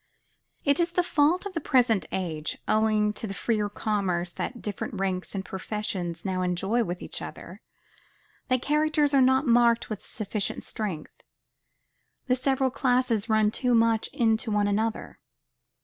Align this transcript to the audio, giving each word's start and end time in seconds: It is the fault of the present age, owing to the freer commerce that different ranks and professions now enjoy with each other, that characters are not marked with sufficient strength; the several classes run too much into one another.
It 0.65 0.79
is 0.79 0.93
the 0.93 1.03
fault 1.03 1.45
of 1.45 1.53
the 1.53 1.61
present 1.61 2.07
age, 2.11 2.57
owing 2.67 3.13
to 3.13 3.27
the 3.27 3.35
freer 3.35 3.69
commerce 3.69 4.33
that 4.33 4.59
different 4.59 4.95
ranks 4.95 5.35
and 5.35 5.45
professions 5.45 6.25
now 6.25 6.41
enjoy 6.41 6.83
with 6.83 7.03
each 7.03 7.21
other, 7.21 7.61
that 8.47 8.63
characters 8.63 9.13
are 9.13 9.21
not 9.21 9.45
marked 9.45 9.91
with 9.91 10.03
sufficient 10.03 10.63
strength; 10.63 11.21
the 12.25 12.35
several 12.35 12.71
classes 12.71 13.29
run 13.29 13.51
too 13.51 13.75
much 13.75 14.07
into 14.11 14.49
one 14.49 14.67
another. 14.67 15.19